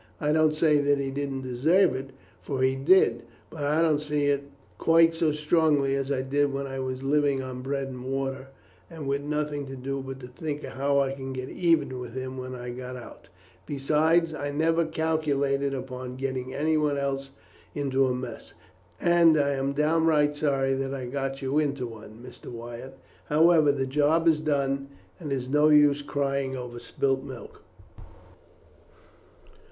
[0.19, 2.09] I don't say that he didn't deserve it,
[2.41, 4.45] for he did; but I don't see it
[4.79, 8.47] quite so strongly as I did when I was living on bread and water,
[8.89, 12.15] and with nothing to do but to think of how I could get even with
[12.15, 13.27] him when I got out;
[13.67, 17.29] besides, I never calculated upon getting anyone else
[17.75, 18.55] into a mess,
[18.99, 22.47] and I am downright sorry that I got you into one, Mr.
[22.51, 22.97] Wyatt.
[23.25, 24.87] However, the job is done,
[25.19, 27.61] and it is no use crying over spilt milk."